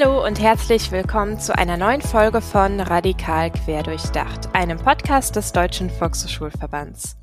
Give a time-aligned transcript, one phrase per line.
[0.00, 5.90] Hallo und herzlich willkommen zu einer neuen Folge von Radikal Querdurchdacht, einem Podcast des Deutschen
[5.90, 7.16] Volkshochschulverbands.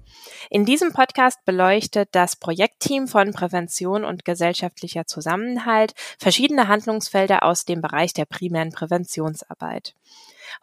[0.49, 7.81] In diesem Podcast beleuchtet das Projektteam von Prävention und gesellschaftlicher Zusammenhalt verschiedene Handlungsfelder aus dem
[7.81, 9.95] Bereich der primären Präventionsarbeit.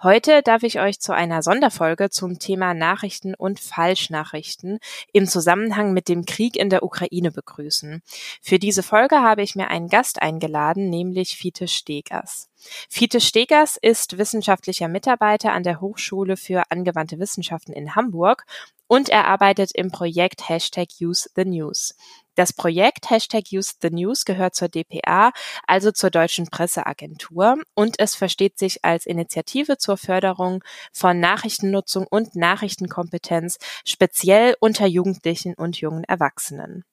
[0.03, 4.79] Heute darf ich euch zu einer Sonderfolge zum Thema Nachrichten und Falschnachrichten
[5.12, 8.03] im Zusammenhang mit dem Krieg in der Ukraine begrüßen.
[8.43, 12.49] Für diese Folge habe ich mir einen Gast eingeladen, nämlich Fiete Stegers.
[12.89, 18.45] Fiete Stegers ist wissenschaftlicher Mitarbeiter an der Hochschule für angewandte Wissenschaften in Hamburg
[18.87, 21.95] und er arbeitet im Projekt Hashtag Use the News.
[22.35, 25.33] Das Projekt Hashtag Use the News gehört zur DPA,
[25.67, 32.34] also zur Deutschen Presseagentur, und es versteht sich als Initiative zur Förderung von Nachrichtennutzung und
[32.34, 36.84] Nachrichtenkompetenz, speziell unter Jugendlichen und jungen Erwachsenen.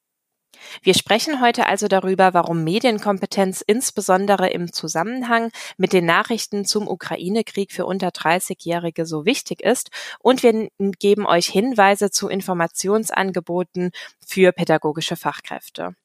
[0.83, 7.71] Wir sprechen heute also darüber, warum Medienkompetenz insbesondere im Zusammenhang mit den Nachrichten zum Ukraine-Krieg
[7.71, 13.91] für unter 30-Jährige so wichtig ist und wir geben euch Hinweise zu Informationsangeboten
[14.25, 15.95] für pädagogische Fachkräfte.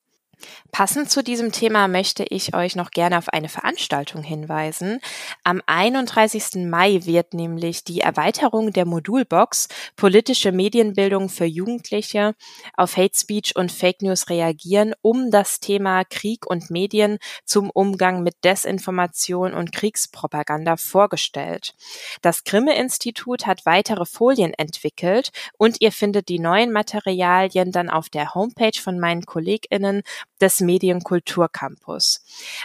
[0.73, 5.01] Passend zu diesem Thema möchte ich euch noch gerne auf eine Veranstaltung hinweisen.
[5.43, 6.67] Am 31.
[6.67, 12.35] Mai wird nämlich die Erweiterung der Modulbox Politische Medienbildung für Jugendliche
[12.75, 18.23] auf Hate Speech und Fake News reagieren, um das Thema Krieg und Medien zum Umgang
[18.23, 21.75] mit Desinformation und Kriegspropaganda vorgestellt.
[22.21, 28.35] Das Grimme-Institut hat weitere Folien entwickelt und ihr findet die neuen Materialien dann auf der
[28.35, 30.03] Homepage von meinen KollegInnen
[30.41, 32.23] des Medienkulturcampus.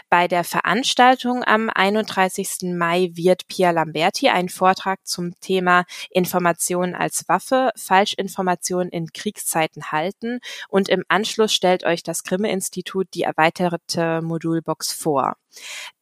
[0.10, 2.74] Bei der Veranstaltung am 31.
[2.76, 10.40] Mai wird Pia Lamberti einen Vortrag zum Thema Information als Waffe, Falschinformation in Kriegszeiten halten
[10.70, 15.36] und im Anschluss stellt euch das Grimme-Institut die erweiterte Modulbox vor.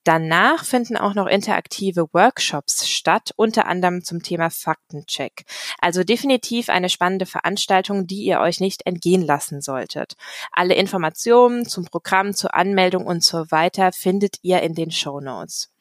[0.03, 5.43] Danach finden auch noch interaktive Workshops statt, unter anderem zum Thema Faktencheck.
[5.80, 10.14] Also definitiv eine spannende Veranstaltung, die ihr euch nicht entgehen lassen solltet.
[10.52, 15.71] Alle Informationen zum Programm, zur Anmeldung und so weiter findet ihr in den Show Notes.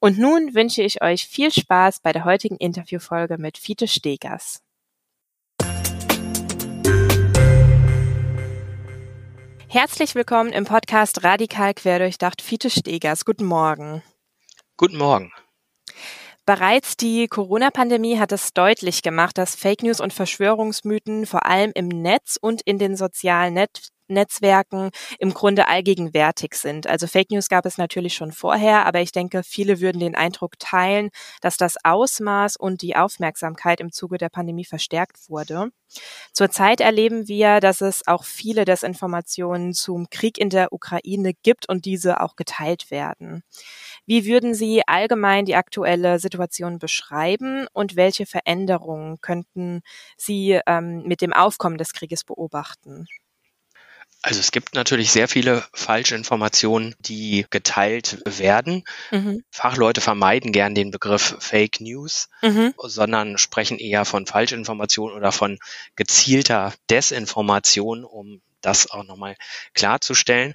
[0.00, 4.62] Und nun wünsche ich euch viel Spaß bei der heutigen Interviewfolge mit Fiete Stegers.
[9.70, 13.26] Herzlich willkommen im Podcast Radikal Querdurchdacht Fiete Stegers.
[13.26, 14.02] Guten Morgen.
[14.78, 15.30] Guten Morgen.
[16.46, 21.88] Bereits die Corona-Pandemie hat es deutlich gemacht, dass Fake News und Verschwörungsmythen vor allem im
[21.88, 26.86] Netz und in den sozialen Net Netzwerken im Grunde allgegenwärtig sind.
[26.86, 30.58] Also Fake News gab es natürlich schon vorher, aber ich denke, viele würden den Eindruck
[30.58, 31.10] teilen,
[31.40, 35.70] dass das Ausmaß und die Aufmerksamkeit im Zuge der Pandemie verstärkt wurde.
[36.32, 41.84] Zurzeit erleben wir, dass es auch viele Desinformationen zum Krieg in der Ukraine gibt und
[41.84, 43.42] diese auch geteilt werden.
[44.06, 49.82] Wie würden Sie allgemein die aktuelle Situation beschreiben und welche Veränderungen könnten
[50.16, 53.06] Sie ähm, mit dem Aufkommen des Krieges beobachten?
[54.28, 58.84] Also es gibt natürlich sehr viele Falschinformationen, die geteilt werden.
[59.10, 59.42] Mhm.
[59.50, 62.74] Fachleute vermeiden gern den Begriff Fake News, mhm.
[62.76, 65.58] sondern sprechen eher von Falschinformationen oder von
[65.96, 69.34] gezielter Desinformation, um das auch nochmal
[69.72, 70.54] klarzustellen.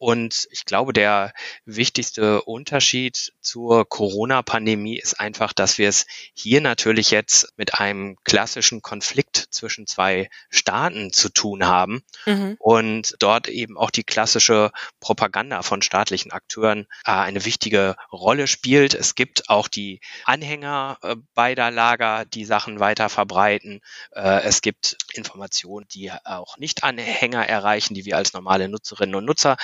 [0.00, 1.34] Und ich glaube, der
[1.66, 8.80] wichtigste Unterschied zur Corona-Pandemie ist einfach, dass wir es hier natürlich jetzt mit einem klassischen
[8.80, 12.56] Konflikt zwischen zwei Staaten zu tun haben mhm.
[12.58, 18.94] und dort eben auch die klassische Propaganda von staatlichen Akteuren äh, eine wichtige Rolle spielt.
[18.94, 23.82] Es gibt auch die Anhänger äh, beider Lager, die Sachen weiter verbreiten.
[24.12, 29.26] Äh, es gibt Informationen, die auch nicht Anhänger erreichen, die wir als normale Nutzerinnen und
[29.26, 29.58] Nutzer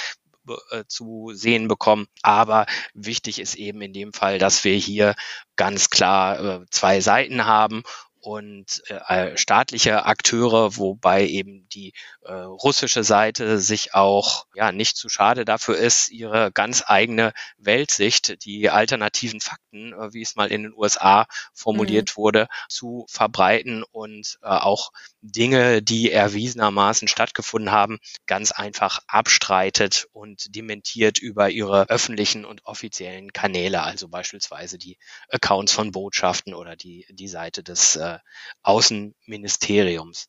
[0.71, 2.07] äh, zu sehen bekommen.
[2.23, 5.15] Aber wichtig ist eben in dem Fall, dass wir hier
[5.57, 7.83] ganz klar äh, zwei Seiten haben
[8.27, 11.93] und äh, staatliche Akteure, wobei eben die
[12.23, 18.45] äh, russische Seite sich auch ja nicht zu schade dafür ist, ihre ganz eigene Weltsicht,
[18.45, 22.21] die alternativen Fakten, äh, wie es mal in den USA formuliert mhm.
[22.21, 24.91] wurde, zu verbreiten und äh, auch
[25.21, 33.33] Dinge, die erwiesenermaßen stattgefunden haben, ganz einfach abstreitet und dementiert über ihre öffentlichen und offiziellen
[33.33, 34.99] Kanäle, also beispielsweise die
[35.29, 38.16] Accounts von Botschaften oder die, die Seite des äh,
[38.63, 40.29] Außenministeriums.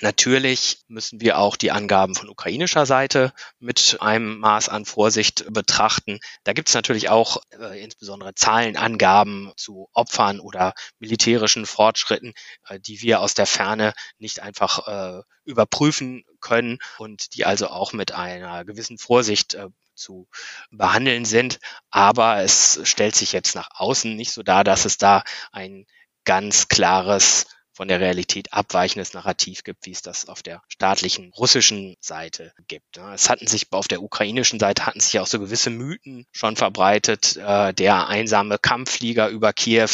[0.00, 6.18] Natürlich müssen wir auch die Angaben von ukrainischer Seite mit einem Maß an Vorsicht betrachten.
[6.44, 12.32] Da gibt es natürlich auch äh, insbesondere Zahlenangaben zu Opfern oder militärischen Fortschritten,
[12.68, 17.92] äh, die wir aus der Ferne nicht einfach äh, überprüfen können und die also auch
[17.92, 20.26] mit einer gewissen Vorsicht äh, zu
[20.70, 21.58] behandeln sind.
[21.90, 25.22] Aber es stellt sich jetzt nach außen nicht so dar, dass es da
[25.52, 25.86] ein
[26.24, 31.96] ganz klares von der Realität abweichendes Narrativ gibt, wie es das auf der staatlichen russischen
[32.00, 32.98] Seite gibt.
[32.98, 37.36] Es hatten sich auf der ukrainischen Seite hatten sich auch so gewisse Mythen schon verbreitet.
[37.36, 39.88] Äh, der einsame Kampfflieger über Kiew,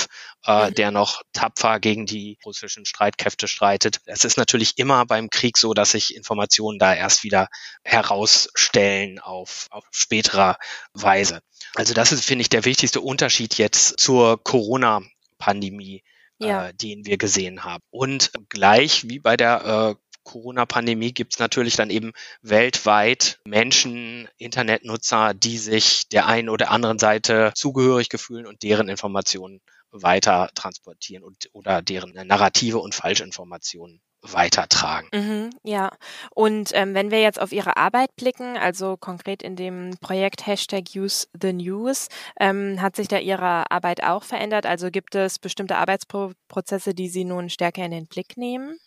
[0.44, 0.74] äh, mhm.
[0.74, 4.00] der noch tapfer gegen die russischen Streitkräfte streitet.
[4.06, 7.48] Es ist natürlich immer beim Krieg so, dass sich Informationen da erst wieder
[7.84, 10.58] herausstellen auf, auf späterer
[10.94, 11.40] Weise.
[11.76, 16.02] Also das ist, finde ich, der wichtigste Unterschied jetzt zur Corona-Pandemie
[16.38, 16.68] ja.
[16.68, 17.82] äh, den wir gesehen haben.
[17.90, 22.12] Und gleich wie bei der äh, Corona-Pandemie gibt es natürlich dann eben
[22.42, 29.60] weltweit Menschen, Internetnutzer, die sich der einen oder anderen Seite zugehörig gefühlen und deren Informationen
[29.90, 35.08] weiter transportieren und oder deren Narrative und Falschinformationen weitertragen.
[35.12, 35.90] Mhm, ja,
[36.34, 40.84] und ähm, wenn wir jetzt auf Ihre Arbeit blicken, also konkret in dem Projekt Hashtag
[40.94, 42.08] Use the News,
[42.40, 44.66] ähm, hat sich da Ihre Arbeit auch verändert?
[44.66, 48.78] Also gibt es bestimmte Arbeitsprozesse, die Sie nun stärker in den Blick nehmen?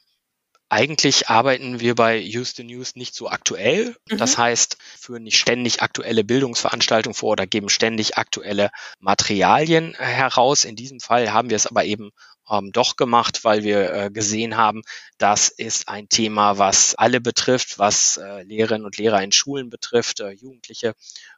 [0.71, 3.97] Eigentlich arbeiten wir bei Use the News nicht so aktuell.
[4.09, 4.17] Mhm.
[4.17, 10.63] Das heißt, führen nicht ständig aktuelle Bildungsveranstaltungen vor oder geben ständig aktuelle Materialien heraus.
[10.63, 12.11] In diesem Fall haben wir es aber eben
[12.49, 14.81] ähm, doch gemacht, weil wir äh, gesehen haben,
[15.17, 20.19] das ist ein Thema, was alle betrifft, was äh, Lehrerinnen und Lehrer in Schulen betrifft,
[20.19, 20.95] äh, Jugendliche,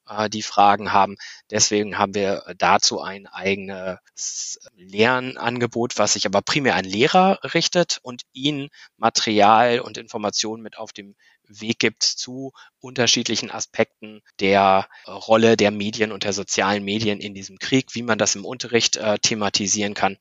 [0.08, 1.18] äh, die Fragen haben.
[1.52, 8.24] Deswegen haben wir dazu ein eigenes Lernangebot, was sich aber primär an Lehrer richtet und
[8.34, 11.16] ihnen Material und Informationen mit auf dem
[11.48, 17.60] Weg gibt zu unterschiedlichen Aspekten der Rolle der Medien und der sozialen Medien in diesem
[17.60, 20.18] Krieg, wie man das im Unterricht äh, thematisieren kann äh,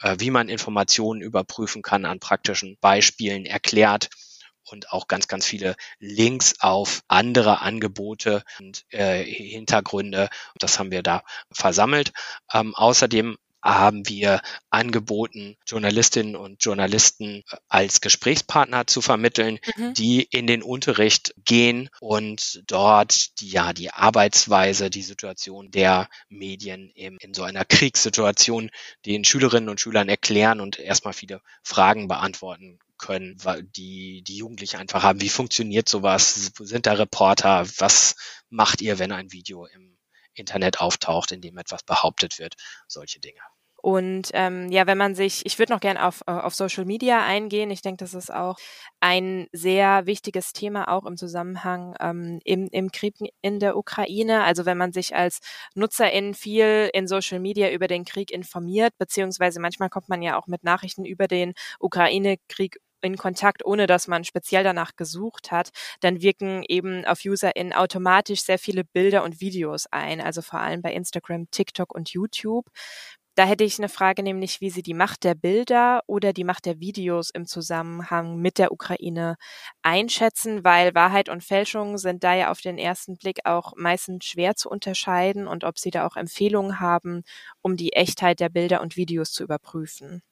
[0.00, 4.08] wie man Informationen überprüfen kann, an praktischen Beispielen erklärt
[4.64, 10.28] und auch ganz, ganz viele Links auf andere Angebote und äh, Hintergründe.
[10.58, 12.12] Das haben wir da versammelt.
[12.52, 19.94] Ähm, außerdem haben wir angeboten, Journalistinnen und Journalisten äh, als Gesprächspartner zu vermitteln, mhm.
[19.94, 26.90] die in den Unterricht gehen und dort die, ja, die Arbeitsweise, die Situation der Medien
[26.90, 28.70] in, in so einer Kriegssituation
[29.06, 33.36] den Schülerinnen und Schülern erklären und erstmal viele Fragen beantworten können,
[33.76, 38.14] die, die Jugendliche einfach haben, wie funktioniert sowas, sind da Reporter, was
[38.50, 39.98] macht ihr, wenn ein Video im
[40.34, 42.54] Internet auftaucht, in dem etwas behauptet wird,
[42.86, 43.40] solche Dinge.
[43.84, 47.22] Und ähm, ja, wenn man sich, ich würde noch gerne auf, äh, auf Social Media
[47.22, 47.70] eingehen.
[47.70, 48.56] Ich denke, das ist auch
[49.00, 54.42] ein sehr wichtiges Thema, auch im Zusammenhang ähm, im, im Krieg in der Ukraine.
[54.44, 55.40] Also wenn man sich als
[55.74, 60.46] Nutzerin viel in Social Media über den Krieg informiert, beziehungsweise manchmal kommt man ja auch
[60.46, 66.22] mit Nachrichten über den Ukraine-Krieg in Kontakt, ohne dass man speziell danach gesucht hat, dann
[66.22, 70.94] wirken eben auf UserInnen automatisch sehr viele Bilder und Videos ein, also vor allem bei
[70.94, 72.64] Instagram, TikTok und YouTube.
[73.36, 76.66] Da hätte ich eine Frage, nämlich wie Sie die Macht der Bilder oder die Macht
[76.66, 79.36] der Videos im Zusammenhang mit der Ukraine
[79.82, 84.54] einschätzen, weil Wahrheit und Fälschung sind da ja auf den ersten Blick auch meistens schwer
[84.56, 87.22] zu unterscheiden und ob Sie da auch Empfehlungen haben,
[87.62, 90.22] um die Echtheit der Bilder und Videos zu überprüfen.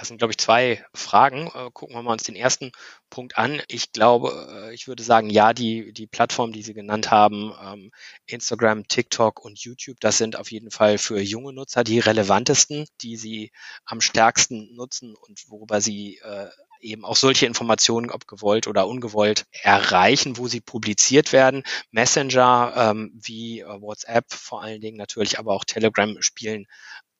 [0.00, 1.48] Das sind, glaube ich, zwei Fragen.
[1.48, 2.72] Äh, gucken wir mal uns den ersten
[3.10, 3.60] Punkt an.
[3.68, 7.92] Ich glaube, äh, ich würde sagen, ja, die, die Plattformen, die Sie genannt haben, ähm,
[8.24, 13.18] Instagram, TikTok und YouTube, das sind auf jeden Fall für junge Nutzer die relevantesten, die
[13.18, 13.52] Sie
[13.84, 16.48] am stärksten nutzen und worüber Sie äh,
[16.80, 21.62] eben auch solche Informationen, ob gewollt oder ungewollt, erreichen, wo sie publiziert werden.
[21.90, 26.66] Messenger ähm, wie WhatsApp vor allen Dingen natürlich, aber auch Telegram spielen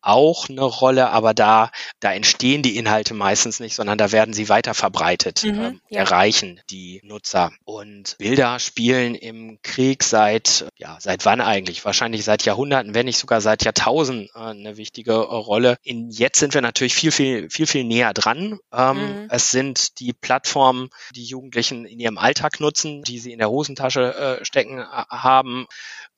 [0.03, 4.49] auch eine Rolle, aber da, da entstehen die Inhalte meistens nicht, sondern da werden sie
[4.49, 6.01] weiter verbreitet, mhm, ähm, ja.
[6.01, 7.53] erreichen die Nutzer.
[7.65, 11.85] Und Bilder spielen im Krieg seit, ja, seit wann eigentlich?
[11.85, 15.77] Wahrscheinlich seit Jahrhunderten, wenn nicht sogar seit Jahrtausenden äh, eine wichtige äh, Rolle.
[15.83, 18.59] In, jetzt sind wir natürlich viel, viel, viel, viel näher dran.
[18.73, 19.29] Ähm, mhm.
[19.31, 24.15] Es sind die Plattformen, die Jugendlichen in ihrem Alltag nutzen, die sie in der Hosentasche
[24.41, 25.67] äh, stecken haben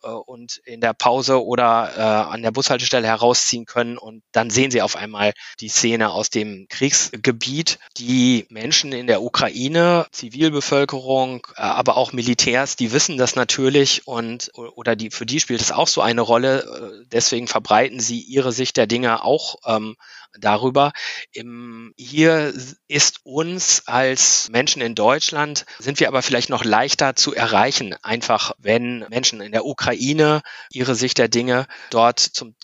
[0.08, 3.98] und in der Pause oder äh, an der Bushaltestelle herausziehen können.
[3.98, 7.78] Und dann sehen sie auf einmal die Szene aus dem Kriegsgebiet.
[7.98, 14.50] Die Menschen in der Ukraine, Zivilbevölkerung, äh, aber auch Militärs, die wissen das natürlich und
[14.54, 16.62] oder die für die spielt es auch so eine Rolle.
[16.62, 19.96] Äh, deswegen verbreiten sie ihre Sicht der Dinge auch ähm,
[20.38, 20.92] darüber.
[21.32, 22.54] Im, hier
[22.88, 28.52] ist uns als Menschen in Deutschland, sind wir aber vielleicht noch leichter zu erreichen, einfach
[28.58, 32.54] wenn Menschen in der Ukraine ihre Sicht der Dinge dort zum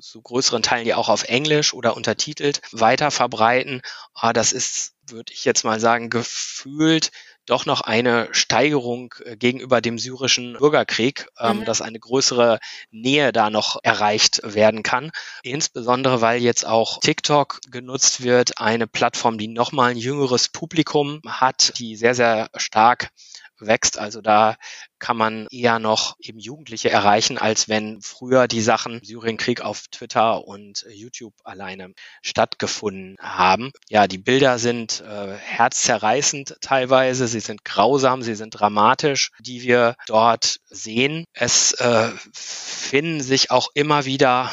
[0.00, 3.82] zu größeren Teilen ja auch auf Englisch oder untertitelt weiter verbreiten.
[4.12, 7.10] Ah, das ist würde ich jetzt mal sagen, gefühlt
[7.46, 11.64] doch noch eine Steigerung äh, gegenüber dem syrischen Bürgerkrieg, ähm, mhm.
[11.66, 12.58] dass eine größere
[12.90, 15.10] Nähe da noch erreicht werden kann.
[15.42, 21.78] Insbesondere, weil jetzt auch TikTok genutzt wird, eine Plattform, die nochmal ein jüngeres Publikum hat,
[21.78, 23.10] die sehr, sehr stark
[23.58, 23.98] wächst.
[23.98, 24.56] Also da
[24.98, 30.46] kann man eher noch eben Jugendliche erreichen, als wenn früher die Sachen Syrienkrieg auf Twitter
[30.46, 31.92] und YouTube alleine
[32.22, 33.70] stattgefunden haben.
[33.88, 39.96] Ja, die Bilder sind äh, herzzerreißend teilweise, sie sind grausam, sie sind dramatisch, die wir
[40.06, 41.24] dort sehen.
[41.32, 44.50] Es äh, finden sich auch immer wieder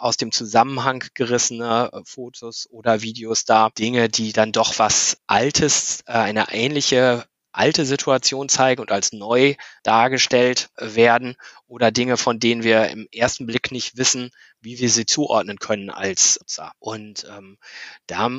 [0.00, 6.12] aus dem Zusammenhang gerissene Fotos oder Videos da, Dinge, die dann doch was Altes, äh,
[6.12, 12.88] eine ähnliche alte Situation zeigen und als neu dargestellt werden oder Dinge, von denen wir
[12.88, 14.30] im ersten Blick nicht wissen,
[14.60, 16.72] wie wir sie zuordnen können als Nutzer.
[16.78, 17.58] Und ähm,
[18.06, 18.30] da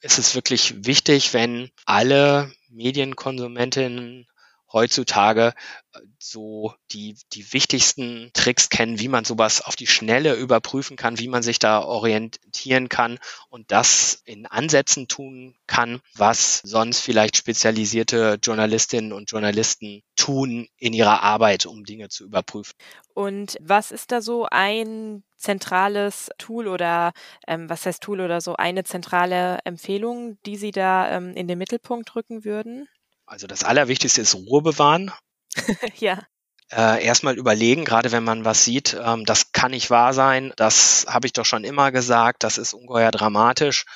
[0.00, 4.26] ist es wirklich wichtig, wenn alle Medienkonsumentinnen
[4.72, 5.54] heutzutage
[5.92, 11.18] äh, so die, die wichtigsten Tricks kennen, wie man sowas auf die Schnelle überprüfen kann,
[11.18, 17.36] wie man sich da orientieren kann und das in Ansätzen tun kann, was sonst vielleicht
[17.36, 22.74] spezialisierte Journalistinnen und Journalisten tun in ihrer Arbeit, um Dinge zu überprüfen.
[23.14, 27.12] Und was ist da so ein zentrales Tool oder
[27.46, 31.58] ähm, was heißt Tool oder so eine zentrale Empfehlung, die Sie da ähm, in den
[31.58, 32.88] Mittelpunkt rücken würden?
[33.32, 35.10] Also das Allerwichtigste ist Ruhe bewahren.
[35.96, 36.22] ja.
[36.70, 41.06] Äh, erstmal überlegen, gerade wenn man was sieht, ähm, das kann nicht wahr sein, das
[41.08, 43.86] habe ich doch schon immer gesagt, das ist ungeheuer dramatisch.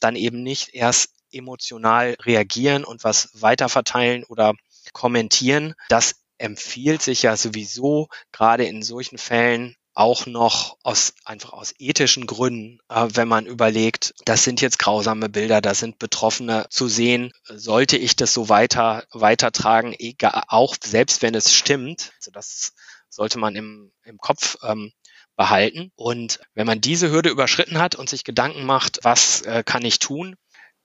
[0.00, 4.54] Dann eben nicht erst emotional reagieren und was weiterverteilen oder
[4.92, 5.74] kommentieren.
[5.88, 12.26] Das empfiehlt sich ja sowieso gerade in solchen Fällen auch noch aus einfach aus ethischen
[12.26, 17.32] Gründen, äh, wenn man überlegt, das sind jetzt grausame Bilder, da sind Betroffene zu sehen,
[17.44, 22.12] sollte ich das so weiter weitertragen, egal, auch selbst wenn es stimmt.
[22.18, 22.72] Also das
[23.08, 24.92] sollte man im, im Kopf ähm,
[25.36, 25.90] behalten.
[25.96, 29.98] Und wenn man diese Hürde überschritten hat und sich Gedanken macht, was äh, kann ich
[29.98, 30.36] tun,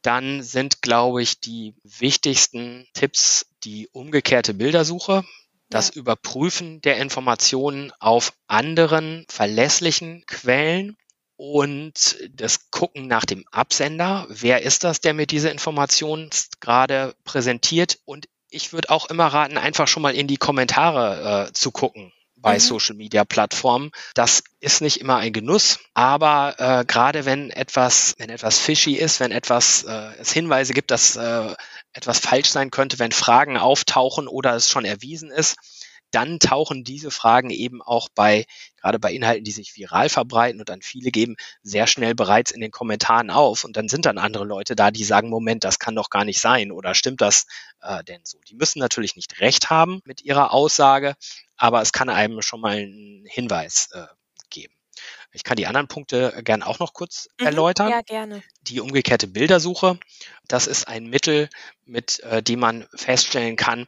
[0.01, 5.23] dann sind, glaube ich, die wichtigsten Tipps die umgekehrte Bildersuche
[5.69, 6.01] das ja.
[6.01, 10.97] Überprüfen der Informationen auf anderen verlässlichen Quellen
[11.37, 14.25] und das Gucken nach dem Absender.
[14.29, 16.29] Wer ist das, der mir diese Informationen
[16.59, 17.99] gerade präsentiert?
[18.05, 22.13] Und ich würde auch immer raten, einfach schon mal in die Kommentare äh, zu gucken
[22.37, 22.59] bei mhm.
[22.59, 23.91] Social Media Plattformen.
[24.13, 29.19] Das ist nicht immer ein Genuss, aber äh, gerade wenn etwas, wenn etwas fishy ist,
[29.19, 31.55] wenn etwas äh, es Hinweise gibt, dass äh,
[31.95, 35.55] etwas falsch sein könnte, wenn Fragen auftauchen oder es schon erwiesen ist,
[36.11, 38.45] dann tauchen diese Fragen eben auch bei,
[38.77, 42.61] gerade bei Inhalten, die sich viral verbreiten und dann viele geben, sehr schnell bereits in
[42.61, 43.63] den Kommentaren auf.
[43.63, 46.39] Und dann sind dann andere Leute da, die sagen, Moment, das kann doch gar nicht
[46.39, 47.47] sein oder stimmt das
[47.81, 48.39] äh, denn so?
[48.47, 51.15] Die müssen natürlich nicht recht haben mit ihrer Aussage,
[51.57, 54.05] aber es kann einem schon mal einen Hinweis äh.
[55.35, 57.89] Ich kann die anderen Punkte gern auch noch kurz mhm, erläutern.
[57.89, 58.41] Ja, gerne.
[58.61, 59.99] Die umgekehrte Bildersuche,
[60.47, 61.49] das ist ein Mittel,
[61.83, 63.85] mit äh, dem man feststellen kann,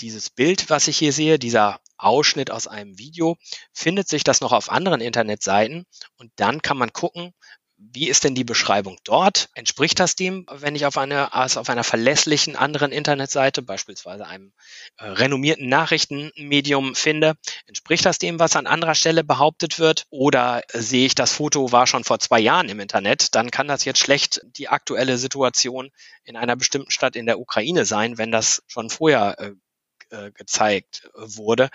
[0.00, 3.36] dieses Bild, was ich hier sehe, dieser Ausschnitt aus einem Video,
[3.72, 5.86] findet sich das noch auf anderen Internetseiten
[6.18, 7.32] und dann kann man gucken,
[7.90, 9.48] wie ist denn die Beschreibung dort?
[9.54, 14.52] Entspricht das dem, wenn ich auf, eine, also auf einer verlässlichen anderen Internetseite, beispielsweise einem
[14.98, 17.34] äh, renommierten Nachrichtenmedium finde?
[17.66, 20.06] Entspricht das dem, was an anderer Stelle behauptet wird?
[20.10, 23.34] Oder sehe ich, das Foto war schon vor zwei Jahren im Internet?
[23.34, 25.90] Dann kann das jetzt schlecht die aktuelle Situation
[26.24, 29.52] in einer bestimmten Stadt in der Ukraine sein, wenn das schon vorher äh,
[30.10, 31.70] äh, gezeigt wurde.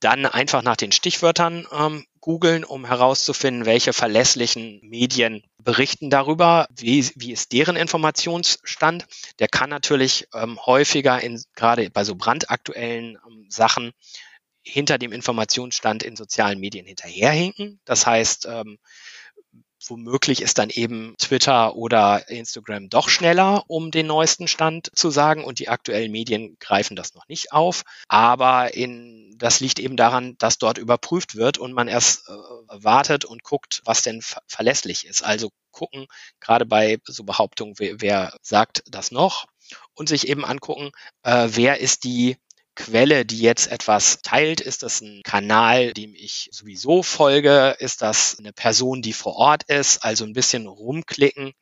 [0.00, 7.10] Dann einfach nach den Stichwörtern ähm, googeln, um herauszufinden, welche verlässlichen Medien berichten darüber, wie,
[7.16, 9.06] wie ist deren Informationsstand.
[9.38, 13.92] Der kann natürlich ähm, häufiger in, gerade bei so brandaktuellen ähm, Sachen
[14.62, 17.80] hinter dem Informationsstand in sozialen Medien hinterherhinken.
[17.84, 18.78] Das heißt, ähm,
[19.86, 25.44] womöglich ist dann eben Twitter oder Instagram doch schneller, um den neuesten Stand zu sagen
[25.44, 27.82] und die aktuellen Medien greifen das noch nicht auf.
[28.08, 32.32] Aber in, das liegt eben daran, dass dort überprüft wird und man erst äh,
[32.68, 35.22] wartet und guckt, was denn verlässlich ist.
[35.22, 36.06] Also gucken,
[36.40, 39.46] gerade bei so Behauptungen, wer, wer sagt das noch
[39.94, 40.90] und sich eben angucken,
[41.22, 42.36] äh, wer ist die
[42.80, 44.62] Quelle, die jetzt etwas teilt?
[44.62, 47.76] Ist das ein Kanal, dem ich sowieso folge?
[47.78, 50.02] Ist das eine Person, die vor Ort ist?
[50.02, 51.52] Also ein bisschen rumklicken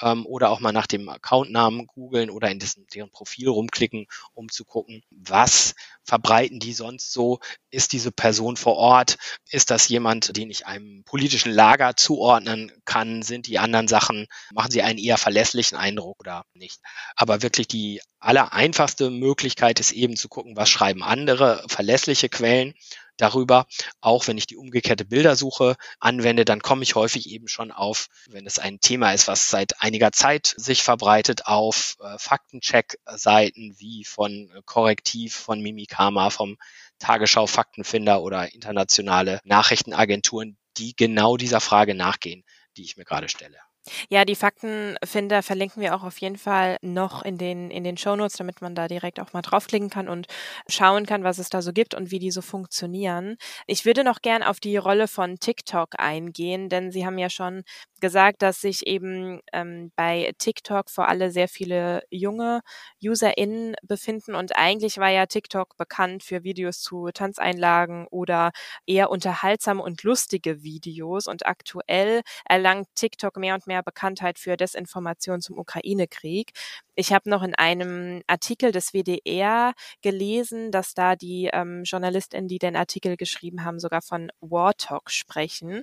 [0.00, 4.48] ähm, oder auch mal nach dem Accountnamen googeln oder in dessen, deren Profil rumklicken, um
[4.48, 5.74] zu gucken, was
[6.04, 7.40] verbreiten die sonst so?
[7.70, 9.16] Ist diese Person vor Ort?
[9.50, 13.22] Ist das jemand, den ich einem politischen Lager zuordnen kann?
[13.22, 16.80] Sind die anderen Sachen, machen sie einen eher verlässlichen Eindruck oder nicht?
[17.16, 22.74] Aber wirklich die aller einfachste Möglichkeit ist eben zu gucken, was schreiben andere verlässliche Quellen
[23.16, 23.66] darüber.
[24.00, 28.46] Auch wenn ich die umgekehrte Bildersuche anwende, dann komme ich häufig eben schon auf, wenn
[28.46, 34.50] es ein Thema ist, was seit einiger Zeit sich verbreitet, auf äh, Faktencheck-Seiten wie von
[34.54, 36.56] äh, Korrektiv, von Mimikama, vom
[36.98, 42.44] Tagesschau Faktenfinder oder internationale Nachrichtenagenturen, die genau dieser Frage nachgehen,
[42.76, 43.58] die ich mir gerade stelle.
[44.08, 48.36] Ja, die Faktenfinder verlinken wir auch auf jeden Fall noch in den, in den Shownotes,
[48.36, 50.26] damit man da direkt auch mal draufklicken kann und
[50.68, 53.36] schauen kann, was es da so gibt und wie die so funktionieren.
[53.66, 57.62] Ich würde noch gern auf die Rolle von TikTok eingehen, denn Sie haben ja schon
[58.00, 62.60] gesagt, dass sich eben ähm, bei TikTok vor allem sehr viele junge
[63.02, 68.52] UserInnen befinden und eigentlich war ja TikTok bekannt für Videos zu Tanzeinlagen oder
[68.86, 74.56] eher unterhaltsame und lustige Videos und aktuell erlangt TikTok mehr und mehr mehr Bekanntheit für
[74.56, 76.52] Desinformation zum Ukraine-Krieg.
[76.94, 82.60] Ich habe noch in einem Artikel des WDR gelesen, dass da die ähm, JournalistInnen, die
[82.60, 85.82] den Artikel geschrieben haben, sogar von War Talk sprechen.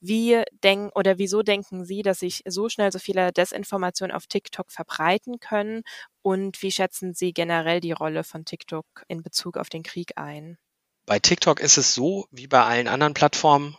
[0.00, 4.72] Wie denken oder wieso denken Sie, dass sich so schnell so viele Desinformationen auf TikTok
[4.72, 5.82] verbreiten können?
[6.22, 10.58] Und wie schätzen Sie generell die Rolle von TikTok in Bezug auf den Krieg ein?
[11.06, 13.76] Bei TikTok ist es so, wie bei allen anderen Plattformen,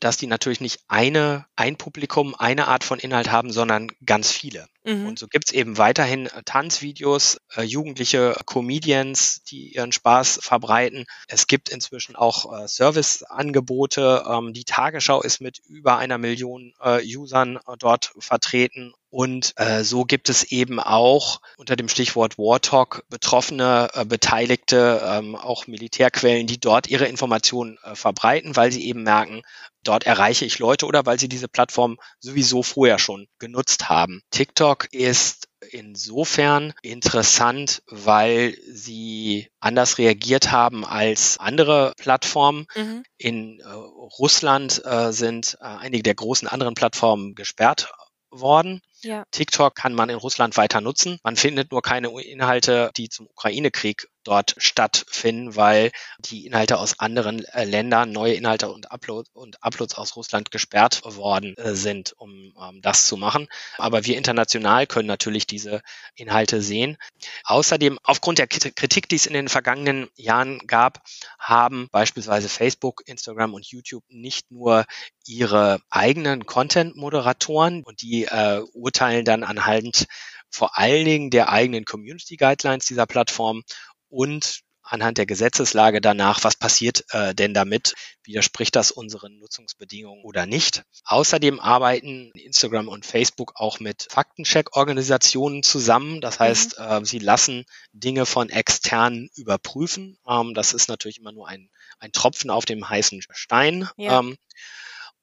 [0.00, 4.66] dass die natürlich nicht eine, ein Publikum, eine Art von Inhalt haben, sondern ganz viele.
[4.84, 5.08] Mhm.
[5.08, 11.04] Und so gibt's eben weiterhin äh, Tanzvideos, äh, jugendliche Comedians, die ihren Spaß verbreiten.
[11.28, 14.24] Es gibt inzwischen auch äh, Serviceangebote.
[14.26, 18.94] Ähm, die Tagesschau ist mit über einer Million äh, Usern äh, dort vertreten.
[19.10, 25.34] Und äh, so gibt es eben auch unter dem Stichwort War Talk Betroffene, Beteiligte, ähm,
[25.34, 29.42] auch Militärquellen, die dort ihre Informationen verbreiten, weil sie eben merken,
[29.84, 34.22] dort erreiche ich Leute oder weil sie diese Plattform sowieso vorher schon genutzt haben.
[34.30, 42.66] TikTok ist insofern interessant, weil sie anders reagiert haben als andere Plattformen.
[42.74, 43.04] Mhm.
[43.18, 47.92] In äh, Russland äh, sind äh, einige der großen anderen Plattformen gesperrt
[48.30, 48.80] worden.
[49.02, 49.24] Ja.
[49.30, 51.18] TikTok kann man in Russland weiter nutzen.
[51.22, 57.44] Man findet nur keine Inhalte, die zum Ukraine-Krieg dort stattfinden, weil die Inhalte aus anderen
[57.46, 62.54] äh, Ländern, neue Inhalte und, Upload, und Uploads aus Russland gesperrt worden äh, sind, um
[62.60, 63.48] ähm, das zu machen.
[63.78, 65.82] Aber wir international können natürlich diese
[66.14, 66.96] Inhalte sehen.
[67.44, 71.02] Außerdem, aufgrund der Kritik, die es in den vergangenen Jahren gab,
[71.38, 74.84] haben beispielsweise Facebook, Instagram und YouTube nicht nur
[75.26, 80.06] ihre eigenen Content-Moderatoren und die äh, urteilen dann anhand
[80.50, 83.62] vor allen Dingen der eigenen Community Guidelines dieser Plattform
[84.10, 87.94] und anhand der Gesetzeslage danach, was passiert äh, denn damit?
[88.24, 90.84] Widerspricht das unseren Nutzungsbedingungen oder nicht?
[91.04, 96.20] Außerdem arbeiten Instagram und Facebook auch mit Faktencheck-Organisationen zusammen.
[96.20, 96.44] Das mhm.
[96.44, 96.84] heißt, mhm.
[96.84, 100.18] äh, sie lassen Dinge von externen überprüfen.
[100.28, 101.70] Ähm, das ist natürlich immer nur ein,
[102.00, 103.88] ein Tropfen auf dem heißen Stein.
[103.96, 104.18] Ja.
[104.20, 104.36] Ähm,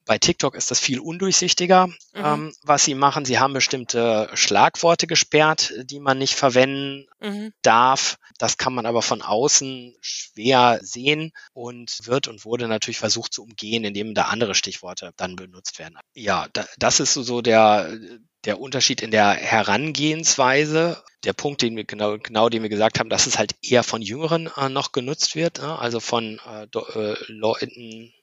[0.07, 1.95] bei TikTok ist das viel undurchsichtiger, mhm.
[2.15, 3.25] ähm, was sie machen.
[3.25, 7.53] Sie haben bestimmte Schlagworte gesperrt, die man nicht verwenden mhm.
[7.61, 8.17] darf.
[8.39, 13.43] Das kann man aber von außen schwer sehen und wird und wurde natürlich versucht zu
[13.43, 15.97] umgehen, indem da andere Stichworte dann benutzt werden.
[16.13, 17.97] Ja, da, das ist so der,
[18.45, 21.03] der Unterschied in der Herangehensweise.
[21.23, 24.01] Der Punkt, den wir genau, genau den wir gesagt haben, dass es halt eher von
[24.01, 28.13] Jüngeren äh, noch genutzt wird, äh, also von äh, äh Leuten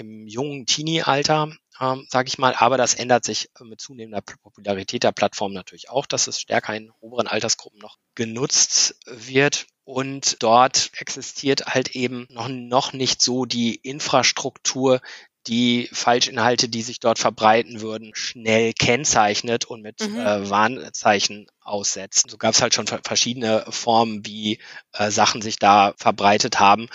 [0.00, 2.54] im jungen Teenie-Alter, ähm, sage ich mal.
[2.56, 6.90] Aber das ändert sich mit zunehmender Popularität der Plattform natürlich auch, dass es stärker in
[7.00, 9.66] oberen Altersgruppen noch genutzt wird.
[9.84, 15.00] Und dort existiert halt eben noch, noch nicht so die Infrastruktur,
[15.46, 20.18] die Falschinhalte, die sich dort verbreiten würden, schnell kennzeichnet und mit mhm.
[20.18, 22.30] äh, Warnzeichen aussetzt.
[22.30, 24.58] So gab es halt schon verschiedene Formen, wie
[24.92, 26.88] äh, Sachen sich da verbreitet haben,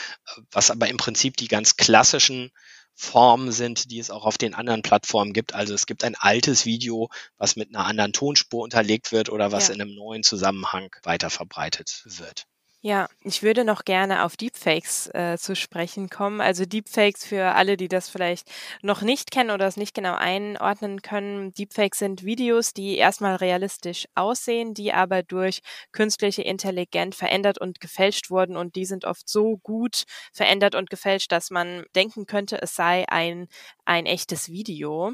[0.52, 2.52] was aber im Prinzip die ganz klassischen
[2.94, 5.54] Formen sind, die es auch auf den anderen Plattformen gibt.
[5.54, 9.68] Also es gibt ein altes Video, was mit einer anderen Tonspur unterlegt wird oder was
[9.68, 9.74] ja.
[9.74, 12.46] in einem neuen Zusammenhang weiter verbreitet wird.
[12.84, 16.42] Ja, ich würde noch gerne auf Deepfakes äh, zu sprechen kommen.
[16.42, 18.50] Also Deepfakes für alle, die das vielleicht
[18.82, 21.54] noch nicht kennen oder es nicht genau einordnen können.
[21.54, 28.32] Deepfakes sind Videos, die erstmal realistisch aussehen, die aber durch künstliche Intelligenz verändert und gefälscht
[28.32, 32.74] wurden und die sind oft so gut verändert und gefälscht, dass man denken könnte, es
[32.76, 33.48] sei ein
[33.92, 35.12] ein echtes Video.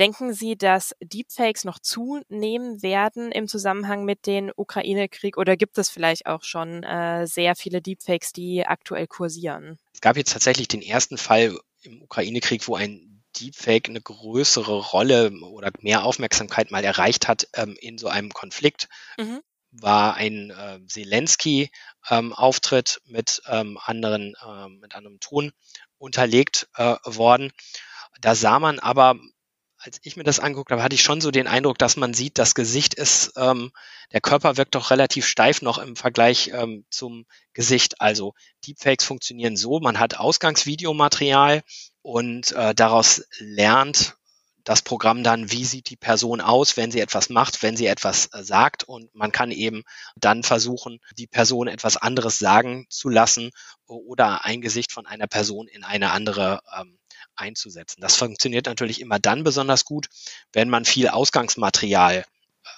[0.00, 5.88] Denken Sie, dass Deepfakes noch zunehmen werden im Zusammenhang mit dem Ukraine-Krieg oder gibt es
[5.88, 9.78] vielleicht auch schon äh, sehr viele Deepfakes, die aktuell kursieren?
[9.94, 15.30] Es gab jetzt tatsächlich den ersten Fall im Ukraine-Krieg, wo ein Deepfake eine größere Rolle
[15.42, 18.88] oder mehr Aufmerksamkeit mal erreicht hat ähm, in so einem Konflikt.
[19.16, 25.52] Mhm war ein äh, Zelensky-Auftritt ähm, mit ähm, anderen, äh, mit einem Ton
[25.98, 27.52] unterlegt äh, worden.
[28.20, 29.16] Da sah man aber,
[29.78, 32.38] als ich mir das angeguckt habe, hatte ich schon so den Eindruck, dass man sieht,
[32.38, 33.70] das Gesicht ist, ähm,
[34.12, 38.00] der Körper wirkt doch relativ steif noch im Vergleich ähm, zum Gesicht.
[38.00, 38.34] Also
[38.66, 41.62] Deepfakes funktionieren so, man hat Ausgangsvideomaterial
[42.02, 44.16] und äh, daraus lernt
[44.68, 48.26] das Programm dann, wie sieht die Person aus, wenn sie etwas macht, wenn sie etwas
[48.34, 48.84] äh, sagt.
[48.84, 49.82] Und man kann eben
[50.14, 53.50] dann versuchen, die Person etwas anderes sagen zu lassen
[53.86, 56.98] oder ein Gesicht von einer Person in eine andere ähm,
[57.38, 58.00] einzusetzen.
[58.00, 60.08] Das funktioniert natürlich immer dann besonders gut,
[60.52, 62.24] wenn man viel Ausgangsmaterial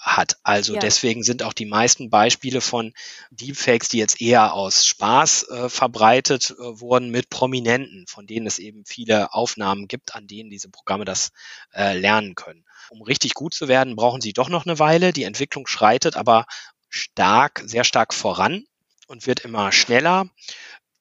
[0.01, 0.38] hat.
[0.42, 0.81] Also ja.
[0.81, 2.92] deswegen sind auch die meisten Beispiele von
[3.31, 8.59] Deepfakes, die jetzt eher aus Spaß äh, verbreitet äh, wurden, mit Prominenten, von denen es
[8.59, 11.33] eben viele Aufnahmen gibt, an denen diese Programme das
[11.75, 12.64] äh, lernen können.
[12.88, 15.12] Um richtig gut zu werden, brauchen sie doch noch eine Weile.
[15.12, 16.46] Die Entwicklung schreitet aber
[16.88, 18.64] stark, sehr stark voran
[19.07, 20.29] und wird immer schneller.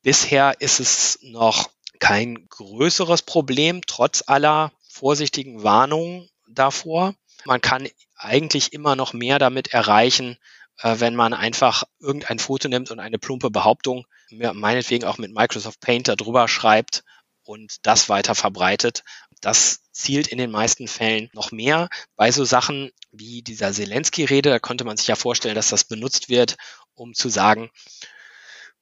[0.02, 7.14] Bisher ist es noch kein größeres Problem, trotz aller vorsichtigen Warnungen davor.
[7.46, 10.38] Man kann eigentlich immer noch mehr damit erreichen,
[10.82, 15.80] äh, wenn man einfach irgendein Foto nimmt und eine plumpe Behauptung, meinetwegen auch mit Microsoft
[15.80, 17.04] Paint darüber schreibt
[17.44, 19.04] und das weiter verbreitet.
[19.42, 21.90] Das zielt in den meisten Fällen noch mehr.
[22.16, 26.30] Bei so Sachen wie dieser Zelensky-Rede, da konnte man sich ja vorstellen, dass das benutzt
[26.30, 26.58] wird,
[26.94, 27.72] um zu sagen,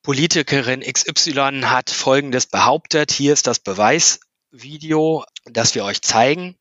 [0.08, 6.56] Politikerin XY hat Folgendes behauptet, hier ist das Beweisvideo, das wir euch zeigen.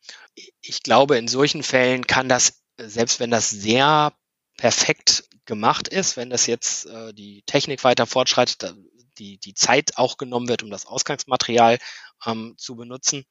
[0.60, 4.12] Ich glaube, in solchen Fällen kann das selbst wenn das sehr
[4.56, 8.74] perfekt gemacht ist, wenn das jetzt äh, die Technik weiter fortschreitet,
[9.18, 11.78] die, die Zeit auch genommen wird, um das Ausgangsmaterial
[12.26, 13.26] ähm, zu benutzen,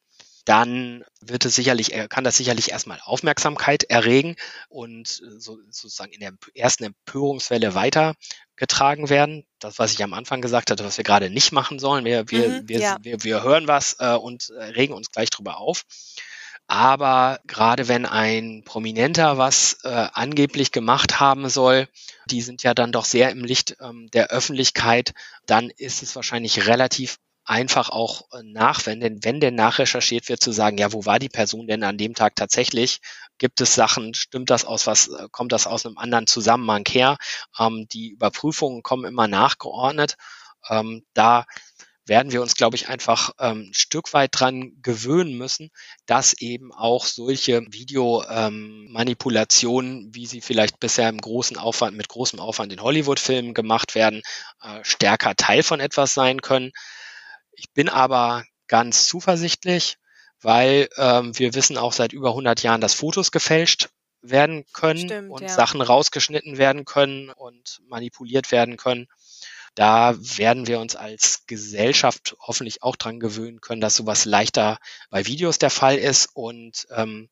[0.45, 4.35] dann wird es sicherlich, kann das sicherlich erstmal Aufmerksamkeit erregen
[4.69, 7.73] und äh, so, sozusagen in der ersten Empörungswelle
[8.55, 9.45] weitergetragen werden.
[9.59, 12.05] Das, was ich am Anfang gesagt hatte, was wir gerade nicht machen sollen.
[12.05, 12.97] Wir, wir, mhm, wir, ja.
[13.01, 15.83] wir, wir hören was äh, und äh, regen uns gleich drüber auf.
[16.67, 21.87] Aber gerade wenn ein Prominenter was äh, angeblich gemacht haben soll,
[22.25, 25.13] die sind ja dann doch sehr im Licht ähm, der Öffentlichkeit,
[25.45, 30.41] dann ist es wahrscheinlich relativ einfach auch äh, nach, wenn denn, wenn denn nachrecherchiert wird,
[30.41, 32.99] zu sagen, ja, wo war die Person denn an dem Tag tatsächlich?
[33.37, 37.17] Gibt es Sachen, stimmt das aus was, äh, kommt das aus einem anderen Zusammenhang her?
[37.59, 40.15] Ähm, die Überprüfungen kommen immer nachgeordnet.
[40.69, 41.45] Ähm, da
[42.07, 45.69] werden wir uns, glaube ich, einfach ähm, ein Stück weit dran gewöhnen müssen,
[46.05, 52.39] dass eben auch solche Videomanipulationen, ähm, wie sie vielleicht bisher im großen Aufwand, mit großem
[52.39, 54.21] Aufwand in Hollywood-Filmen gemacht werden,
[54.61, 56.71] äh, stärker Teil von etwas sein können.
[57.53, 59.97] Ich bin aber ganz zuversichtlich,
[60.45, 63.89] weil ähm, wir wissen auch seit über 100 Jahren, dass Fotos gefälscht
[64.21, 65.49] werden können Stimmt, und ja.
[65.49, 69.07] Sachen rausgeschnitten werden können und manipuliert werden können
[69.75, 74.79] da werden wir uns als Gesellschaft hoffentlich auch dran gewöhnen können, dass sowas leichter
[75.09, 77.29] bei Videos der Fall ist und ähm,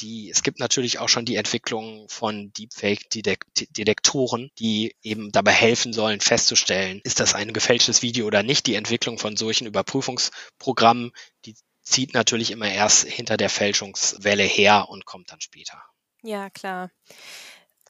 [0.00, 6.20] die, es gibt natürlich auch schon die Entwicklung von Deepfake-Detektoren, die eben dabei helfen sollen,
[6.20, 8.66] festzustellen, ist das ein gefälschtes Video oder nicht.
[8.66, 11.12] Die Entwicklung von solchen Überprüfungsprogrammen,
[11.44, 15.82] die zieht natürlich immer erst hinter der Fälschungswelle her und kommt dann später.
[16.22, 16.90] Ja, klar.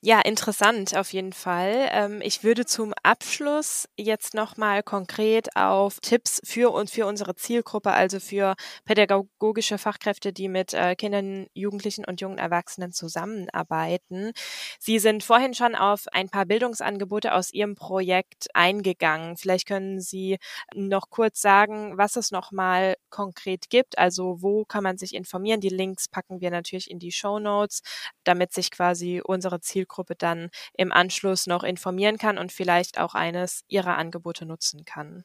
[0.05, 1.89] Ja, interessant auf jeden Fall.
[1.93, 7.93] Ähm, ich würde zum Abschluss jetzt nochmal konkret auf Tipps für und für unsere Zielgruppe,
[7.93, 14.33] also für pädagogische Fachkräfte, die mit äh, Kindern, Jugendlichen und jungen Erwachsenen zusammenarbeiten.
[14.81, 19.37] Sie sind vorhin schon auf ein paar Bildungsangebote aus Ihrem Projekt eingegangen.
[19.37, 20.39] Vielleicht können Sie
[20.75, 23.99] noch kurz sagen, was es nochmal konkret gibt.
[23.99, 25.61] Also wo kann man sich informieren?
[25.61, 27.83] Die Links packen wir natürlich in die Show Notes,
[28.25, 33.15] damit sich quasi unsere Zielgruppe Zielgruppe dann im Anschluss noch informieren kann und vielleicht auch
[33.15, 35.25] eines ihrer Angebote nutzen kann.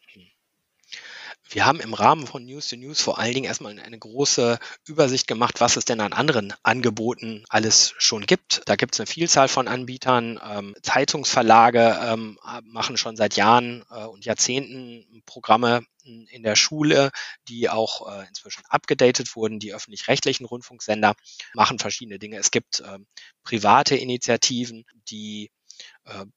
[1.50, 5.28] Wir haben im Rahmen von News to News vor allen Dingen erstmal eine große Übersicht
[5.28, 8.64] gemacht, was es denn an anderen Angeboten alles schon gibt.
[8.66, 10.40] Da gibt es eine Vielzahl von Anbietern.
[10.44, 17.12] Ähm, Zeitungsverlage ähm, machen schon seit Jahren äh, und Jahrzehnten Programme in der Schule,
[17.48, 19.60] die auch äh, inzwischen abgedatet wurden.
[19.60, 21.16] Die öffentlich-rechtlichen Rundfunksender
[21.54, 22.38] machen verschiedene Dinge.
[22.38, 23.00] Es gibt äh,
[23.44, 25.52] private Initiativen, die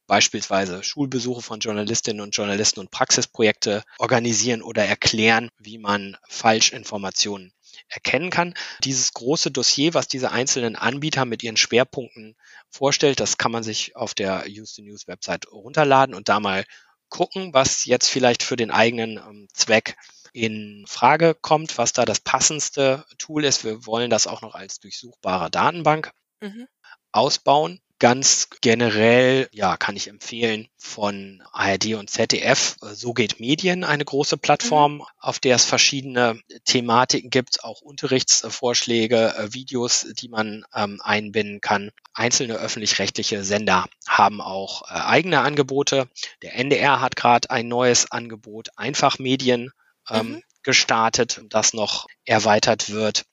[0.06, 7.52] beispielsweise Schulbesuche von Journalistinnen und Journalisten und Praxisprojekte organisieren oder erklären, wie man Falschinformationen
[7.88, 8.54] erkennen kann.
[8.84, 12.36] Dieses große Dossier, was diese einzelnen Anbieter mit ihren Schwerpunkten
[12.68, 16.64] vorstellt, das kann man sich auf der Use the News Website runterladen und da mal
[17.08, 19.96] gucken, was jetzt vielleicht für den eigenen ähm, Zweck
[20.32, 23.64] in Frage kommt, was da das passendste Tool ist.
[23.64, 26.68] Wir wollen das auch noch als durchsuchbare Datenbank mhm.
[27.12, 27.80] ausbauen.
[28.00, 32.76] Ganz generell, ja, kann ich empfehlen von ARD und ZDF.
[32.80, 35.02] So geht Medien, eine große Plattform, mhm.
[35.18, 41.90] auf der es verschiedene Thematiken gibt, auch Unterrichtsvorschläge, äh, Videos, die man ähm, einbinden kann.
[42.14, 46.08] Einzelne öffentlich-rechtliche Sender haben auch äh, eigene Angebote.
[46.40, 49.72] Der NDR hat gerade ein neues Angebot, Einfachmedien
[50.08, 50.42] ähm, mhm.
[50.62, 53.26] gestartet, das noch erweitert wird.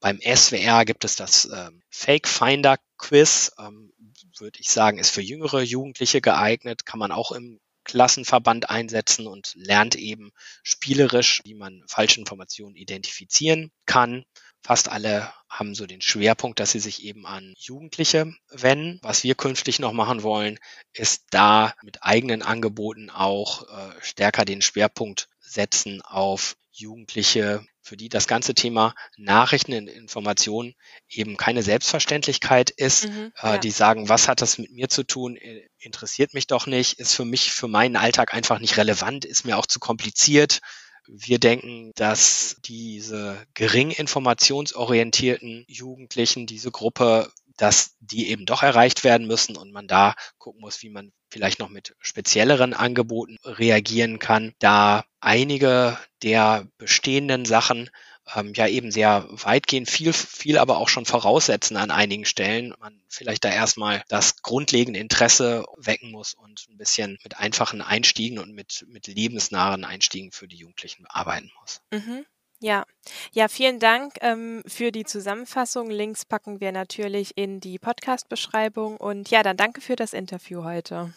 [0.00, 3.92] Beim SWR gibt es das ähm, Fake Finder Quiz, ähm,
[4.38, 9.52] würde ich sagen, ist für jüngere Jugendliche geeignet, kann man auch im Klassenverband einsetzen und
[9.56, 10.30] lernt eben
[10.62, 14.24] spielerisch, wie man falsche Informationen identifizieren kann.
[14.62, 18.98] Fast alle haben so den Schwerpunkt, dass sie sich eben an Jugendliche wenden.
[19.02, 20.58] Was wir künftig noch machen wollen,
[20.92, 28.10] ist da mit eigenen Angeboten auch äh, stärker den Schwerpunkt setzen auf Jugendliche, für die
[28.10, 30.74] das ganze Thema Nachrichten und Informationen
[31.08, 33.58] eben keine Selbstverständlichkeit ist, mhm, äh, ja.
[33.58, 37.14] die sagen, was hat das mit mir zu tun, äh, interessiert mich doch nicht, ist
[37.14, 40.60] für mich, für meinen Alltag einfach nicht relevant, ist mir auch zu kompliziert.
[41.06, 49.26] Wir denken, dass diese gering informationsorientierten Jugendlichen, diese Gruppe dass die eben doch erreicht werden
[49.26, 54.54] müssen und man da gucken muss, wie man vielleicht noch mit spezielleren Angeboten reagieren kann,
[54.58, 57.90] da einige der bestehenden Sachen
[58.34, 62.74] ähm, ja eben sehr weitgehend viel, viel aber auch schon voraussetzen an einigen Stellen.
[62.78, 68.38] Man vielleicht da erstmal das grundlegende Interesse wecken muss und ein bisschen mit einfachen Einstiegen
[68.38, 71.80] und mit, mit lebensnahen Einstiegen für die Jugendlichen arbeiten muss.
[71.92, 72.24] Mhm.
[72.60, 72.84] Ja,
[73.32, 75.90] ja, vielen Dank ähm, für die Zusammenfassung.
[75.90, 78.96] Links packen wir natürlich in die Podcast-Beschreibung.
[78.96, 81.14] Und ja, dann danke für das Interview heute.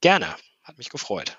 [0.00, 1.38] Gerne, hat mich gefreut.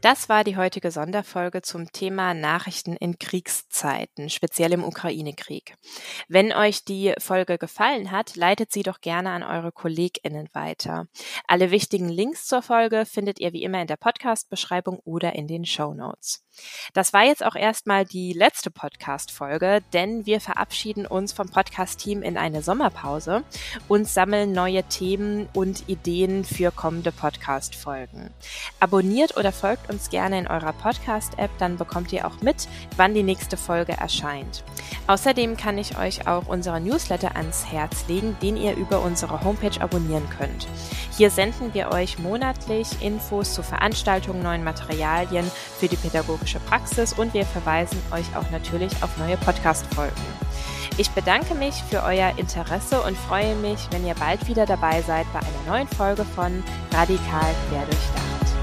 [0.00, 5.74] Das war die heutige Sonderfolge zum Thema Nachrichten in Kriegszeiten, speziell im Ukraine-Krieg.
[6.26, 11.06] Wenn euch die Folge gefallen hat, leitet sie doch gerne an eure KollegInnen weiter.
[11.46, 15.66] Alle wichtigen Links zur Folge findet ihr wie immer in der Podcast-Beschreibung oder in den
[15.66, 16.46] Show Notes.
[16.94, 22.36] Das war jetzt auch erstmal die letzte Podcast-Folge, denn wir verabschieden uns vom Podcast-Team in
[22.36, 23.42] eine Sommerpause
[23.88, 28.30] und sammeln neue Themen und Ideen für kommende Podcast-Folgen.
[28.80, 33.22] Abonniert oder folgt uns gerne in eurer Podcast-App, dann bekommt ihr auch mit, wann die
[33.22, 34.64] nächste Folge erscheint.
[35.06, 39.80] Außerdem kann ich euch auch unsere Newsletter ans Herz legen, den ihr über unsere Homepage
[39.80, 40.66] abonnieren könnt.
[41.16, 47.32] Hier senden wir euch monatlich Infos zu Veranstaltungen, neuen Materialien für die pädagogische Praxis und
[47.34, 50.20] wir verweisen euch auch natürlich auf neue Podcast-Folgen.
[50.98, 55.26] Ich bedanke mich für euer Interesse und freue mich, wenn ihr bald wieder dabei seid
[55.32, 58.59] bei einer neuen Folge von Radikal Querdurchdacht.